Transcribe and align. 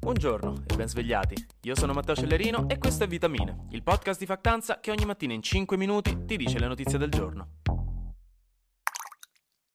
Buongiorno 0.00 0.62
e 0.66 0.76
ben 0.76 0.88
svegliati. 0.88 1.34
Io 1.62 1.74
sono 1.74 1.92
Matteo 1.92 2.14
Cellerino 2.14 2.68
e 2.68 2.78
questo 2.78 3.02
è 3.02 3.08
Vitamine, 3.08 3.66
il 3.70 3.82
podcast 3.82 4.20
di 4.20 4.26
Factanza 4.26 4.78
che 4.78 4.92
ogni 4.92 5.04
mattina 5.04 5.34
in 5.34 5.42
5 5.42 5.76
minuti 5.76 6.24
ti 6.24 6.36
dice 6.36 6.60
le 6.60 6.68
notizie 6.68 6.98
del 6.98 7.10
giorno. 7.10 7.56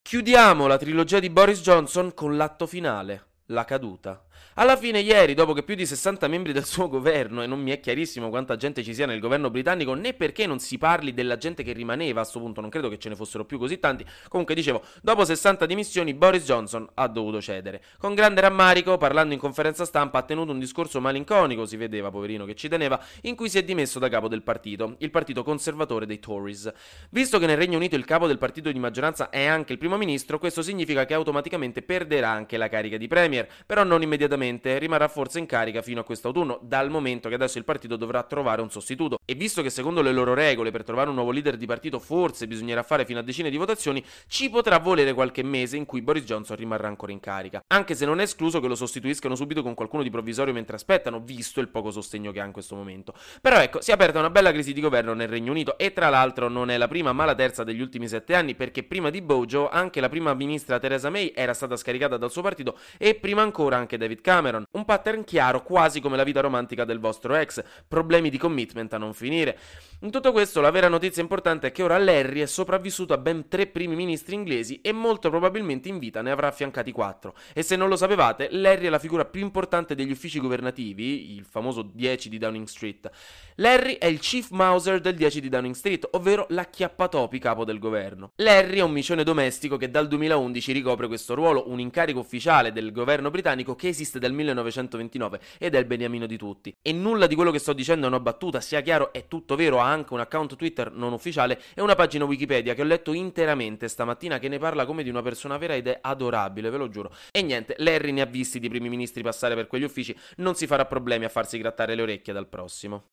Chiudiamo 0.01 0.65
la 0.65 0.77
trilogia 0.77 1.19
di 1.19 1.29
Boris 1.29 1.61
Johnson 1.61 2.13
con 2.13 2.37
l'atto 2.37 2.65
finale, 2.67 3.27
la 3.47 3.65
caduta. 3.65 4.25
Alla 4.55 4.77
fine 4.77 4.99
ieri, 4.99 5.33
dopo 5.33 5.53
che 5.53 5.63
più 5.63 5.73
di 5.73 5.83
60 5.83 6.27
membri 6.27 6.53
del 6.53 6.65
suo 6.65 6.87
governo, 6.87 7.41
e 7.41 7.47
non 7.47 7.59
mi 7.59 7.71
è 7.71 7.79
chiarissimo 7.79 8.29
quanta 8.29 8.55
gente 8.55 8.83
ci 8.83 8.93
sia 8.93 9.05
nel 9.05 9.19
governo 9.19 9.49
britannico, 9.49 9.93
né 9.93 10.13
perché 10.13 10.45
non 10.45 10.59
si 10.59 10.77
parli 10.77 11.13
della 11.13 11.37
gente 11.37 11.63
che 11.63 11.73
rimaneva 11.73 12.19
a 12.19 12.23
questo 12.23 12.39
punto, 12.39 12.61
non 12.61 12.69
credo 12.69 12.89
che 12.89 12.99
ce 12.99 13.09
ne 13.09 13.15
fossero 13.15 13.45
più 13.45 13.57
così 13.57 13.79
tanti, 13.79 14.05
comunque 14.27 14.55
dicevo, 14.55 14.83
dopo 15.01 15.25
60 15.25 15.65
dimissioni 15.65 16.13
Boris 16.13 16.43
Johnson 16.43 16.87
ha 16.93 17.07
dovuto 17.07 17.41
cedere. 17.41 17.81
Con 17.97 18.13
grande 18.13 18.41
rammarico, 18.41 18.97
parlando 18.97 19.33
in 19.33 19.39
conferenza 19.39 19.85
stampa, 19.85 20.19
ha 20.19 20.23
tenuto 20.23 20.51
un 20.51 20.59
discorso 20.59 20.99
malinconico, 20.99 21.65
si 21.65 21.77
vedeva, 21.77 22.11
poverino, 22.11 22.45
che 22.45 22.55
ci 22.55 22.69
teneva, 22.69 22.99
in 23.21 23.35
cui 23.35 23.49
si 23.49 23.57
è 23.57 23.63
dimesso 23.63 23.97
da 23.99 24.09
capo 24.09 24.27
del 24.27 24.43
partito, 24.43 24.95
il 24.99 25.09
partito 25.09 25.43
conservatore 25.43 26.05
dei 26.05 26.19
Tories. 26.19 26.71
Visto 27.09 27.39
che 27.39 27.45
nel 27.45 27.57
Regno 27.57 27.77
Unito 27.77 27.95
il 27.95 28.05
capo 28.05 28.27
del 28.27 28.37
partito 28.37 28.71
di 28.71 28.79
maggioranza 28.79 29.29
è 29.29 29.45
anche 29.45 29.73
il 29.73 29.79
primo 29.79 29.97
ministro, 29.97 30.37
questo 30.37 30.61
significa 30.61 31.05
che 31.05 31.13
automaticamente 31.13 31.81
perderà 31.81 32.29
anche 32.29 32.57
la 32.57 32.69
carica 32.69 32.97
di 32.97 33.07
premier, 33.07 33.47
però 33.65 33.83
non 33.83 34.01
immediatamente 34.01 34.22
rimarrà 34.27 35.07
forse 35.07 35.39
in 35.39 35.45
carica 35.45 35.81
fino 35.81 36.01
a 36.01 36.03
quest'autunno, 36.03 36.59
dal 36.61 36.89
momento 36.89 37.29
che 37.29 37.35
adesso 37.35 37.57
il 37.57 37.63
partito 37.63 37.95
dovrà 37.95 38.23
trovare 38.23 38.61
un 38.61 38.69
sostituto. 38.69 39.19
E 39.25 39.35
visto 39.35 39.61
che 39.61 39.69
secondo 39.69 40.01
le 40.01 40.11
loro 40.11 40.33
regole 40.33 40.71
per 40.71 40.83
trovare 40.83 41.09
un 41.09 41.15
nuovo 41.15 41.31
leader 41.31 41.57
di 41.57 41.65
partito 41.65 41.99
forse 41.99 42.47
bisognerà 42.47 42.83
fare 42.83 43.05
fino 43.05 43.19
a 43.19 43.23
decine 43.23 43.49
di 43.49 43.57
votazioni, 43.57 44.03
ci 44.27 44.49
potrà 44.49 44.79
volere 44.79 45.13
qualche 45.13 45.43
mese 45.43 45.77
in 45.77 45.85
cui 45.85 46.01
Boris 46.01 46.23
Johnson 46.23 46.55
rimarrà 46.55 46.87
ancora 46.87 47.11
in 47.11 47.19
carica. 47.19 47.63
Anche 47.67 47.95
se 47.95 48.05
non 48.05 48.19
è 48.19 48.23
escluso 48.23 48.59
che 48.59 48.67
lo 48.67 48.75
sostituiscano 48.75 49.35
subito 49.35 49.63
con 49.63 49.73
qualcuno 49.73 50.03
di 50.03 50.09
provvisorio 50.09 50.53
mentre 50.53 50.75
aspettano, 50.75 51.19
visto 51.19 51.59
il 51.59 51.69
poco 51.69 51.91
sostegno 51.91 52.31
che 52.31 52.39
ha 52.39 52.45
in 52.45 52.51
questo 52.51 52.75
momento. 52.75 53.13
Però 53.41 53.57
ecco, 53.57 53.81
si 53.81 53.91
è 53.91 53.93
aperta 53.93 54.19
una 54.19 54.29
bella 54.29 54.51
crisi 54.51 54.73
di 54.73 54.81
governo 54.81 55.13
nel 55.13 55.27
Regno 55.27 55.51
Unito 55.51 55.77
e 55.77 55.93
tra 55.93 56.09
l'altro 56.09 56.47
non 56.47 56.69
è 56.69 56.77
la 56.77 56.87
prima 56.87 57.13
ma 57.13 57.25
la 57.25 57.35
terza 57.35 57.63
degli 57.63 57.81
ultimi 57.81 58.07
sette 58.07 58.35
anni 58.35 58.55
perché 58.55 58.83
prima 58.83 59.09
di 59.09 59.21
Bojo 59.21 59.69
anche 59.69 59.99
la 59.99 60.09
prima 60.09 60.33
ministra 60.33 60.79
Theresa 60.79 61.09
May 61.09 61.31
era 61.35 61.53
stata 61.53 61.75
scaricata 61.75 62.17
dal 62.17 62.31
suo 62.31 62.41
partito 62.41 62.77
e 62.97 63.15
prima 63.15 63.41
ancora 63.41 63.77
anche 63.77 63.97
David 63.97 64.12
Cameron. 64.21 64.65
Un 64.71 64.85
pattern 64.85 65.23
chiaro, 65.23 65.63
quasi 65.63 65.99
come 65.99 66.17
la 66.17 66.23
vita 66.23 66.41
romantica 66.41 66.85
del 66.85 66.99
vostro 66.99 67.35
ex, 67.35 67.63
problemi 67.87 68.29
di 68.29 68.37
commitment 68.37 68.93
a 68.93 68.97
non 68.97 69.13
finire. 69.13 69.57
In 70.03 70.11
tutto 70.11 70.33
questo, 70.33 70.59
la 70.59 70.69
vera 70.69 70.89
notizia 70.89 71.21
importante 71.21 71.67
è 71.67 71.71
che 71.71 71.81
ora 71.81 71.97
Larry 71.97 72.41
è 72.41 72.45
sopravvissuto 72.45 73.13
a 73.13 73.17
ben 73.17 73.47
tre 73.47 73.67
primi 73.67 73.95
ministri 73.95 74.35
inglesi 74.35 74.81
e 74.81 74.91
molto 74.91 75.29
probabilmente 75.29 75.87
in 75.87 75.97
vita 75.97 76.21
ne 76.21 76.31
avrà 76.31 76.47
affiancati 76.47 76.91
quattro. 76.91 77.35
E 77.53 77.63
se 77.63 77.77
non 77.77 77.87
lo 77.87 77.95
sapevate, 77.95 78.49
Larry 78.51 78.87
è 78.87 78.89
la 78.89 78.99
figura 78.99 79.23
più 79.23 79.41
importante 79.41 79.95
degli 79.95 80.11
uffici 80.11 80.41
governativi, 80.41 81.35
il 81.35 81.45
famoso 81.45 81.81
10 81.83 82.27
di 82.27 82.37
Downing 82.37 82.67
Street. 82.67 83.09
Larry 83.55 83.93
è 83.93 84.07
il 84.07 84.19
chief 84.19 84.49
mouser 84.49 84.99
del 84.99 85.15
10 85.15 85.39
di 85.39 85.47
Downing 85.47 85.75
Street, 85.75 86.07
ovvero 86.11 86.47
l'acchiappatopi 86.49 87.39
capo 87.39 87.63
del 87.63 87.79
governo. 87.79 88.31
Larry 88.37 88.79
è 88.79 88.83
un 88.83 88.91
micione 88.91 89.23
domestico 89.23 89.77
che 89.77 89.89
dal 89.89 90.07
2011 90.09 90.71
ricopre 90.73 91.07
questo 91.07 91.33
ruolo, 91.33 91.69
un 91.69 91.79
incarico 91.79 92.19
ufficiale 92.19 92.73
del 92.73 92.91
governo 92.91 93.29
britannico 93.29 93.75
che 93.75 93.87
esiste 93.87 94.02
dal 94.11 94.33
1929 94.33 95.39
ed 95.57 95.75
è 95.75 95.79
il 95.79 95.85
beniamino 95.85 96.25
di 96.25 96.37
tutti. 96.37 96.75
E 96.81 96.91
nulla 96.91 97.27
di 97.27 97.35
quello 97.35 97.51
che 97.51 97.59
sto 97.59 97.73
dicendo 97.73 98.05
è 98.05 98.09
una 98.09 98.19
battuta, 98.19 98.61
sia 98.61 98.81
chiaro, 98.81 99.13
è 99.13 99.27
tutto 99.27 99.55
vero, 99.55 99.79
ha 99.79 99.89
anche 99.89 100.13
un 100.13 100.19
account 100.19 100.55
Twitter 100.55 100.91
non 100.91 101.13
ufficiale 101.13 101.61
e 101.73 101.81
una 101.81 101.95
pagina 101.95 102.25
Wikipedia 102.25 102.73
che 102.73 102.81
ho 102.81 102.85
letto 102.85 103.13
interamente 103.13 103.87
stamattina 103.87 104.39
che 104.39 104.49
ne 104.49 104.57
parla 104.57 104.85
come 104.85 105.03
di 105.03 105.09
una 105.09 105.21
persona 105.21 105.57
vera 105.57 105.75
ed 105.75 105.87
è 105.87 105.99
adorabile, 106.01 106.69
ve 106.69 106.77
lo 106.77 106.89
giuro. 106.89 107.13
E 107.31 107.41
niente, 107.41 107.75
Larry 107.79 108.11
ne 108.11 108.21
ha 108.21 108.25
visti 108.25 108.59
di 108.59 108.69
primi 108.69 108.89
ministri 108.89 109.23
passare 109.23 109.55
per 109.55 109.67
quegli 109.67 109.83
uffici, 109.83 110.15
non 110.37 110.55
si 110.55 110.67
farà 110.67 110.85
problemi 110.85 111.25
a 111.25 111.29
farsi 111.29 111.57
grattare 111.57 111.95
le 111.95 112.01
orecchie 112.01 112.33
dal 112.33 112.47
prossimo. 112.47 113.11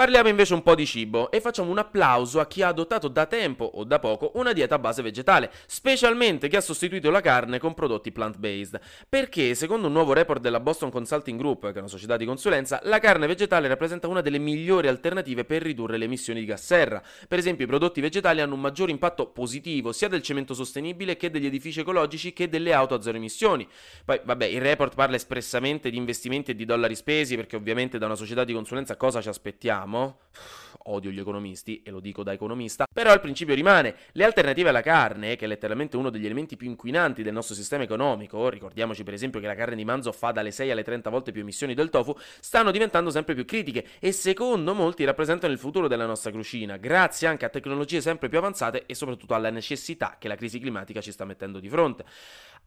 Parliamo 0.00 0.30
invece 0.30 0.54
un 0.54 0.62
po' 0.62 0.74
di 0.74 0.86
cibo 0.86 1.30
e 1.30 1.42
facciamo 1.42 1.70
un 1.70 1.76
applauso 1.76 2.40
a 2.40 2.46
chi 2.46 2.62
ha 2.62 2.68
adottato 2.68 3.08
da 3.08 3.26
tempo 3.26 3.66
o 3.66 3.84
da 3.84 3.98
poco 3.98 4.32
una 4.36 4.54
dieta 4.54 4.76
a 4.76 4.78
base 4.78 5.02
vegetale, 5.02 5.50
specialmente 5.66 6.48
chi 6.48 6.56
ha 6.56 6.62
sostituito 6.62 7.10
la 7.10 7.20
carne 7.20 7.58
con 7.58 7.74
prodotti 7.74 8.10
plant-based, 8.10 8.80
perché 9.06 9.54
secondo 9.54 9.88
un 9.88 9.92
nuovo 9.92 10.14
report 10.14 10.40
della 10.40 10.58
Boston 10.58 10.88
Consulting 10.90 11.38
Group, 11.38 11.66
che 11.70 11.74
è 11.74 11.80
una 11.80 11.86
società 11.86 12.16
di 12.16 12.24
consulenza, 12.24 12.80
la 12.84 12.98
carne 12.98 13.26
vegetale 13.26 13.68
rappresenta 13.68 14.08
una 14.08 14.22
delle 14.22 14.38
migliori 14.38 14.88
alternative 14.88 15.44
per 15.44 15.60
ridurre 15.60 15.98
le 15.98 16.06
emissioni 16.06 16.40
di 16.40 16.46
gas 16.46 16.64
serra. 16.64 17.02
Per 17.28 17.38
esempio, 17.38 17.66
i 17.66 17.68
prodotti 17.68 18.00
vegetali 18.00 18.40
hanno 18.40 18.54
un 18.54 18.60
maggiore 18.62 18.92
impatto 18.92 19.26
positivo 19.26 19.92
sia 19.92 20.08
del 20.08 20.22
cemento 20.22 20.54
sostenibile 20.54 21.18
che 21.18 21.30
degli 21.30 21.44
edifici 21.44 21.80
ecologici 21.80 22.32
che 22.32 22.48
delle 22.48 22.72
auto 22.72 22.94
a 22.94 23.02
zero 23.02 23.18
emissioni. 23.18 23.68
Poi, 24.06 24.18
vabbè, 24.24 24.46
il 24.46 24.62
report 24.62 24.94
parla 24.94 25.16
espressamente 25.16 25.90
di 25.90 25.98
investimenti 25.98 26.52
e 26.52 26.54
di 26.54 26.64
dollari 26.64 26.94
spesi, 26.94 27.36
perché 27.36 27.56
ovviamente 27.56 27.98
da 27.98 28.06
una 28.06 28.14
società 28.14 28.44
di 28.44 28.54
consulenza 28.54 28.96
cosa 28.96 29.20
ci 29.20 29.28
aspettiamo? 29.28 29.88
Odio 30.84 31.10
gli 31.10 31.18
economisti 31.18 31.82
e 31.84 31.90
lo 31.90 32.00
dico 32.00 32.22
da 32.22 32.32
economista, 32.32 32.86
però 32.92 33.12
il 33.12 33.20
principio 33.20 33.54
rimane. 33.54 33.94
Le 34.12 34.24
alternative 34.24 34.70
alla 34.70 34.80
carne, 34.80 35.36
che 35.36 35.44
è 35.44 35.48
letteralmente 35.48 35.96
uno 35.96 36.10
degli 36.10 36.24
elementi 36.24 36.56
più 36.56 36.68
inquinanti 36.68 37.22
del 37.22 37.32
nostro 37.32 37.54
sistema 37.54 37.82
economico, 37.82 38.48
ricordiamoci 38.48 39.02
per 39.04 39.14
esempio 39.14 39.40
che 39.40 39.46
la 39.46 39.54
carne 39.54 39.76
di 39.76 39.84
manzo 39.84 40.10
fa 40.12 40.30
dalle 40.30 40.50
6 40.50 40.70
alle 40.70 40.82
30 40.82 41.10
volte 41.10 41.32
più 41.32 41.42
emissioni 41.42 41.74
del 41.74 41.90
tofu, 41.90 42.16
stanno 42.40 42.70
diventando 42.70 43.10
sempre 43.10 43.34
più 43.34 43.44
critiche 43.44 43.84
e 43.98 44.12
secondo 44.12 44.74
molti 44.74 45.04
rappresentano 45.04 45.52
il 45.52 45.58
futuro 45.58 45.86
della 45.86 46.06
nostra 46.06 46.30
cucina, 46.30 46.76
grazie 46.76 47.28
anche 47.28 47.44
a 47.44 47.50
tecnologie 47.50 48.00
sempre 48.00 48.28
più 48.28 48.38
avanzate 48.38 48.84
e 48.86 48.94
soprattutto 48.94 49.34
alla 49.34 49.50
necessità 49.50 50.16
che 50.18 50.28
la 50.28 50.36
crisi 50.36 50.58
climatica 50.58 51.00
ci 51.00 51.12
sta 51.12 51.24
mettendo 51.24 51.60
di 51.60 51.68
fronte. 51.68 52.04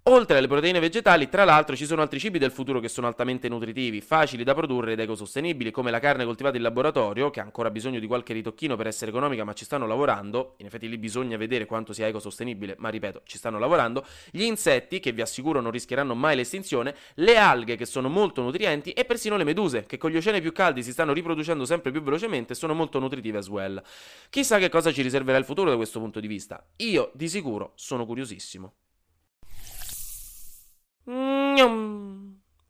Oltre 0.08 0.38
alle 0.38 0.50
proteine 0.50 0.82
vegetali, 0.82 1.30
tra 1.30 1.46
l'altro, 1.46 1.78
ci 1.78 1.86
sono 1.86 2.02
altri 2.02 2.20
cibi 2.20 2.38
del 2.38 2.52
futuro 2.52 2.82
che 2.82 2.90
sono 2.90 3.08
altamente 3.08 3.48
nutritivi, 3.48 4.02
facili 4.02 4.44
da 4.44 4.54
produrre 4.54 4.92
ed 4.92 5.00
ecosostenibili, 5.00 5.72
come 5.72 5.92
la 5.92 6.00
carne 6.00 6.26
coltivata 6.26 6.58
in 6.58 6.64
laboratorio, 6.64 7.03
che 7.12 7.40
ha 7.40 7.44
ancora 7.44 7.70
bisogno 7.70 8.00
di 8.00 8.08
qualche 8.08 8.34
ritocchino 8.34 8.76
per 8.76 8.88
essere 8.88 9.12
economica, 9.12 9.44
ma 9.44 9.54
ci 9.54 9.66
stanno 9.66 9.86
lavorando. 9.86 10.56
In 10.58 10.68
effetti 10.68 10.88
lì 10.88 10.98
bisogna 10.98 11.38
vedere 11.38 11.66
quanto 11.66 11.92
sia 11.94 12.08
ecosostenibile, 12.08 12.76
ma 12.78 12.90
ripeto, 12.90 13.22
ci 13.26 13.38
stanno 13.38 13.60
lavorando. 13.60 14.06
Gli 14.32 14.44
insetti, 14.44 15.00
che 15.00 15.12
vi 15.12 15.22
assicuro 15.22 15.60
non 15.62 15.72
rischieranno 15.72 16.16
mai 16.16 16.36
l'estinzione, 16.36 16.96
le 17.16 17.38
alghe, 17.38 17.76
che 17.76 17.86
sono 17.86 18.10
molto 18.10 18.42
nutrienti, 18.42 18.92
e 18.92 19.06
persino 19.06 19.38
le 19.38 19.44
meduse, 19.44 19.86
che 19.86 19.98
con 19.98 20.12
gli 20.12 20.18
oceani 20.18 20.42
più 20.42 20.52
caldi 20.52 20.84
si 20.84 20.92
stanno 20.92 21.14
riproducendo 21.14 21.66
sempre 21.66 21.92
più 21.92 22.02
velocemente 22.02 22.54
e 22.54 22.56
sono 22.56 22.74
molto 22.74 23.00
nutritive 23.00 23.40
as 23.40 23.48
well. 23.48 23.82
Chissà 24.30 24.58
che 24.60 24.70
cosa 24.70 24.92
ci 24.92 25.02
riserverà 25.02 25.38
il 25.38 25.46
futuro 25.46 25.70
da 25.70 25.76
questo 25.76 26.00
punto 26.00 26.20
di 26.20 26.28
vista. 26.28 26.66
Io, 26.78 27.12
di 27.14 27.28
sicuro, 27.28 27.74
sono 27.76 28.06
curiosissimo. 28.06 28.74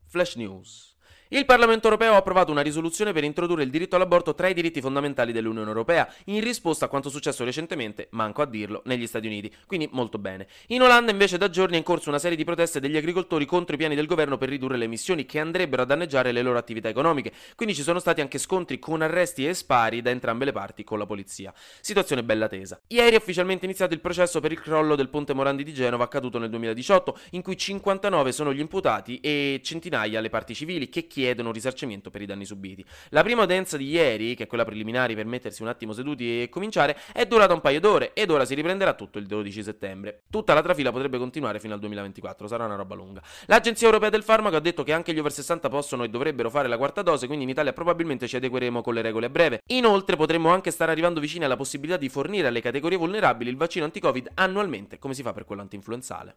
Flash 0.08 0.36
News. 0.36 0.93
Il 1.34 1.46
Parlamento 1.46 1.88
europeo 1.88 2.14
ha 2.14 2.18
approvato 2.18 2.52
una 2.52 2.62
risoluzione 2.62 3.12
per 3.12 3.24
introdurre 3.24 3.64
il 3.64 3.72
diritto 3.72 3.96
all'aborto 3.96 4.36
tra 4.36 4.50
i 4.50 4.54
diritti 4.54 4.82
fondamentali 4.82 5.32
dell'Unione 5.32 5.68
europea, 5.68 6.08
in 6.26 6.42
risposta 6.42 6.86
a 6.86 6.88
quanto 6.88 7.10
successo 7.10 7.44
recentemente, 7.44 8.08
manco 8.12 8.44
a 8.44 8.46
dirlo, 8.46 8.84
negli 8.86 9.08
Stati 9.08 9.26
Uniti. 9.26 9.52
Quindi 9.66 9.90
molto 9.94 10.20
bene. 10.20 10.46
In 10.68 10.84
Olanda 10.84 11.10
invece 11.10 11.40
da 11.40 11.50
giorni 11.50 11.74
è 11.74 11.78
in 11.80 11.84
corso 11.84 12.10
una 12.10 12.20
serie 12.20 12.38
di 12.38 12.44
proteste 12.44 12.80
degli 12.80 12.98
agricoltori 12.98 13.48
contro 13.48 13.74
i 13.74 13.80
piani 13.80 13.96
del 13.96 14.06
governo 14.06 14.38
per 14.38 14.48
ridurre 14.48 14.78
le 14.78 14.86
emissioni 14.86 15.26
che 15.26 15.40
andrebbero 15.40 15.82
a 15.82 15.86
danneggiare 15.86 16.32
le 16.32 16.44
loro 16.44 16.60
attività 16.60 16.90
economiche. 16.90 17.32
Quindi 17.56 17.74
ci 17.74 17.82
sono 17.82 17.98
stati 17.98 18.22
anche 18.22 18.38
scontri 18.38 18.78
con 18.78 19.02
arresti 19.02 19.48
e 19.48 19.56
spari 19.56 20.04
da 20.04 20.12
entrambe 20.12 20.46
le 20.46 20.52
parti 20.52 20.84
con 20.84 21.00
la 21.00 21.08
polizia. 21.08 21.52
Situazione 21.82 22.24
bella 22.24 22.48
tesa. 22.48 22.80
Ieri 22.90 23.16
è 23.16 23.18
ufficialmente 23.18 23.66
iniziato 23.66 23.96
il 23.96 24.02
processo 24.02 24.40
per 24.40 24.52
il 24.52 24.62
crollo 24.62 24.94
del 24.96 25.10
ponte 25.10 25.34
Morandi 25.34 25.64
di 25.64 25.74
Genova 25.74 26.04
accaduto 26.04 26.38
nel 26.38 26.52
2018, 26.52 27.18
in 27.32 27.42
cui 27.42 27.58
59 27.58 28.32
sono 28.32 28.54
gli 28.54 28.60
imputati 28.60 29.20
e 29.20 29.62
centinaia 29.64 30.22
le 30.22 30.30
parti 30.30 30.54
civili 30.54 30.90
che 30.90 31.08
chiedono 31.08 31.22
chiedono 31.24 31.54
risarcimento 31.54 32.10
per 32.10 32.22
i 32.22 32.26
danni 32.26 32.44
subiti. 32.46 32.84
La 33.10 33.24
prima 33.24 33.44
udienza 33.44 33.78
di 33.78 33.90
ieri, 33.90 34.36
che 34.36 34.44
è 34.44 34.48
quella 34.48 34.66
preliminare 34.66 35.16
per 35.16 35.26
mettersi 35.26 35.62
un 35.62 35.70
attimo 35.70 35.94
seduti 35.94 36.42
e 36.42 36.50
cominciare, 36.50 36.98
è 37.14 37.26
durata 37.26 37.54
un 37.54 37.62
paio 37.62 37.80
d'ore 37.80 38.14
ed 38.14 38.30
ora 38.30 38.44
si 38.44 38.54
riprenderà 38.54 38.94
tutto 38.94 39.20
il 39.20 39.26
12 39.26 39.64
settembre. 39.64 40.24
Tutta 40.30 40.54
la 40.54 40.62
trafila 40.62 40.92
potrebbe 40.92 41.18
continuare 41.18 41.60
fino 41.62 41.74
al 41.74 41.80
2024, 41.80 42.48
sarà 42.48 42.66
una 42.66 42.76
roba 42.76 42.96
lunga. 42.96 43.22
L'Agenzia 43.46 43.88
Europea 43.88 44.10
del 44.10 44.24
Farmaco 44.24 44.58
ha 44.58 44.60
detto 44.60 44.84
che 44.84 44.92
anche 44.92 45.14
gli 45.14 45.20
over 45.20 45.32
60 45.32 45.70
possono 45.70 46.04
e 46.04 46.10
dovrebbero 46.10 46.50
fare 46.50 46.68
la 46.68 46.78
quarta 46.78 47.02
dose, 47.02 47.26
quindi 47.28 47.46
in 47.46 47.50
Italia 47.50 47.72
probabilmente 47.72 48.28
ci 48.28 48.36
adegueremo 48.36 48.82
con 48.82 48.94
le 48.94 49.02
regole 49.02 49.28
a 49.28 49.30
breve. 49.30 49.62
Inoltre 49.68 50.18
potremmo 50.18 50.50
anche 50.50 50.72
stare 50.72 50.92
arrivando 50.92 51.22
vicini 51.22 51.46
alla 51.46 51.56
possibilità 51.56 51.98
di 51.98 52.10
fornire 52.10 52.48
alle 52.48 52.62
categorie 52.62 52.98
vulnerabili 52.98 53.50
il 53.50 53.58
vaccino 53.58 53.86
anti-Covid 53.86 54.32
annualmente, 54.36 55.00
come 55.00 55.14
si 55.14 55.22
fa 55.22 55.32
per 55.32 55.46
quello 55.46 55.62
anti-influenzale. 55.62 56.36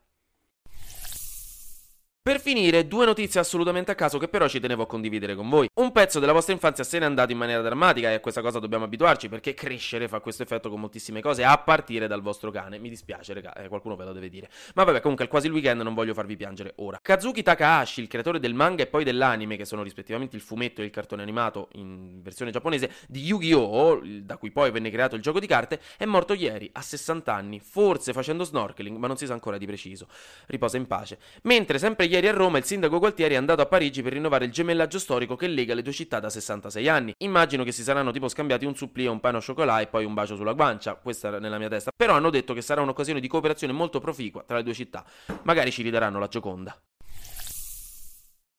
Per 2.26 2.40
finire, 2.40 2.88
due 2.88 3.06
notizie 3.06 3.38
assolutamente 3.38 3.93
a 3.93 3.94
caso 3.94 4.19
che 4.19 4.26
però 4.26 4.49
ci 4.49 4.58
tenevo 4.58 4.82
a 4.82 4.87
condividere 4.88 5.37
con 5.37 5.49
voi. 5.49 5.69
Un 5.75 5.93
pezzo 5.93 6.19
della 6.19 6.32
vostra 6.32 6.55
infanzia 6.55 6.82
se 6.82 6.99
n'è 6.99 7.05
andato 7.05 7.31
in 7.31 7.38
maniera 7.38 7.62
drammatica 7.62 8.11
e 8.11 8.14
a 8.14 8.19
questa 8.19 8.40
cosa 8.40 8.58
dobbiamo 8.58 8.82
abituarci 8.82 9.28
perché 9.28 9.55
crescere 9.55 10.08
fa 10.08 10.19
questo 10.19 10.43
effetto 10.43 10.69
con 10.69 10.81
moltissime 10.81 11.20
cose 11.20 11.44
a 11.44 11.56
partire 11.56 12.08
dal 12.08 12.23
vostro 12.23 12.50
cane. 12.50 12.81
Mi 12.81 12.88
dispiace, 12.88 13.32
raga, 13.32 13.52
eh, 13.52 13.69
qualcuno 13.69 13.94
ve 13.94 14.06
lo 14.06 14.12
deve 14.12 14.28
dire. 14.28 14.50
Ma 14.75 14.82
vabbè, 14.82 15.02
comunque 15.02 15.26
è 15.26 15.28
quasi 15.28 15.46
il 15.46 15.52
weekend, 15.52 15.82
non 15.82 15.94
voglio 15.94 16.14
farvi 16.14 16.34
piangere 16.34 16.73
ora. 16.78 16.99
Kazuki 17.00 17.44
Takahashi, 17.44 18.00
il 18.00 18.08
creatore 18.08 18.40
del 18.40 18.55
manga 18.55 18.82
e 18.82 18.88
poi 18.88 19.05
dell'anime, 19.05 19.56
che 19.56 19.64
sono 19.64 19.84
rispettivamente 19.84 20.34
il 20.34 20.43
fumetto 20.43 20.81
e 20.81 20.84
il 20.87 20.90
cartone 20.90 21.23
animato 21.23 21.69
in 21.75 22.23
versione 22.23 22.50
giapponese 22.50 22.90
di 23.06 23.23
Yu-Gi-Oh!, 23.23 24.02
da 24.23 24.37
cui 24.37 24.50
poi 24.50 24.73
venne 24.73 24.90
creato 24.90 25.14
il 25.14 25.23
gioco 25.23 25.38
di 25.38 25.46
carte, 25.46 25.81
è 25.96 26.05
morto 26.06 26.32
ieri 26.32 26.69
a 26.73 26.82
60 26.82 27.32
anni, 27.32 27.61
forse 27.61 28.12
facendo 28.12 28.43
snorkeling, 28.43 28.96
ma 28.96 29.06
non 29.06 29.17
si 29.17 29.26
sa 29.26 29.32
ancora 29.32 29.58
di 29.58 29.67
preciso. 29.67 30.08
Riposa 30.46 30.76
in 30.76 30.88
pace. 30.88 31.20
Mentre 31.43 31.78
sempre 31.78 32.06
ieri 32.06 32.16
ieri 32.17 32.29
a 32.29 32.33
Roma 32.33 32.57
il 32.59 32.65
sindaco 32.65 32.99
Gualtieri 32.99 33.35
è 33.35 33.37
andato 33.37 33.61
a 33.61 33.67
Parigi 33.67 34.03
per 34.03 34.15
rinnovare 34.15 34.47
il 34.47 34.51
gemellaggio 34.51 34.99
storico 34.99 35.37
che 35.37 35.47
lega 35.47 35.75
le 35.75 35.83
due 35.83 35.93
città 35.93 36.19
da 36.19 36.31
66 36.31 36.89
anni. 36.89 37.15
Immagino 37.19 37.63
che 37.63 37.73
si 37.73 37.83
saranno 37.83 38.11
tipo 38.11 38.29
scambiati 38.29 38.65
un 38.65 38.75
supplì, 38.75 39.07
un 39.07 39.21
pane 39.21 39.39
chocolat 39.45 39.83
e 39.83 39.87
poi 39.87 40.05
un 40.05 40.15
bacio 40.15 40.35
sulla 40.35 40.55
guancia, 40.55 40.95
questa 40.95 41.39
nella 41.39 41.59
mia 41.59 41.69
testa. 41.69 41.91
Però 41.95 42.15
hanno 42.15 42.31
detto 42.31 42.55
che 42.55 42.63
sarà 42.63 42.81
un'occasione 42.81 43.21
di 43.21 43.29
cooperazione 43.29 43.73
molto 43.73 44.01
proficua 44.01 44.43
tra 44.45 44.57
le 44.57 44.63
due 44.63 44.73
città. 44.73 45.05
Magari 45.43 45.71
ci 45.71 45.83
ridaranno 45.83 46.19
la 46.19 46.27
Gioconda. 46.27 46.81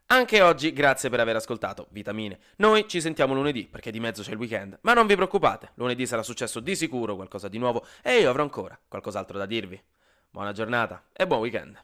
Anche 0.09 0.41
oggi 0.41 0.71
grazie 0.71 1.09
per 1.09 1.19
aver 1.19 1.35
ascoltato 1.35 1.87
Vitamine. 1.89 2.39
Noi 2.57 2.87
ci 2.87 3.01
sentiamo 3.01 3.33
lunedì 3.33 3.65
perché 3.65 3.91
di 3.91 3.99
mezzo 3.99 4.21
c'è 4.21 4.31
il 4.31 4.37
weekend, 4.37 4.77
ma 4.81 4.93
non 4.93 5.07
vi 5.07 5.15
preoccupate, 5.15 5.71
lunedì 5.75 6.05
sarà 6.05 6.23
successo 6.23 6.59
di 6.59 6.75
sicuro 6.75 7.15
qualcosa 7.15 7.47
di 7.49 7.57
nuovo 7.57 7.85
e 8.01 8.19
io 8.19 8.29
avrò 8.29 8.43
ancora 8.43 8.79
qualcos'altro 8.87 9.37
da 9.37 9.45
dirvi. 9.45 9.81
Buona 10.29 10.53
giornata 10.53 11.07
e 11.11 11.25
buon 11.25 11.41
weekend. 11.41 11.83